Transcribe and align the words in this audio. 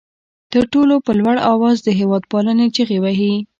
تر 0.51 0.63
ټولو 0.73 0.95
په 1.05 1.11
لوړ 1.19 1.35
آواز 1.53 1.77
د 1.83 1.89
هېواد 1.99 2.23
پالنې 2.31 2.67
چغې 2.75 2.97
وهي. 3.03 3.33